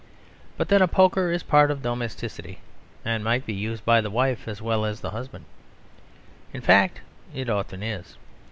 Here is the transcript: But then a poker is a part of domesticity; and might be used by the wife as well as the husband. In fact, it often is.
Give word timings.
But 0.57 0.69
then 0.69 0.81
a 0.81 0.87
poker 0.87 1.31
is 1.31 1.43
a 1.43 1.45
part 1.45 1.69
of 1.69 1.83
domesticity; 1.83 2.57
and 3.05 3.23
might 3.23 3.45
be 3.45 3.53
used 3.53 3.85
by 3.85 4.01
the 4.01 4.09
wife 4.09 4.47
as 4.47 4.59
well 4.59 4.83
as 4.83 5.01
the 5.01 5.11
husband. 5.11 5.45
In 6.51 6.61
fact, 6.61 7.01
it 7.35 7.51
often 7.51 7.83
is. 7.83 8.17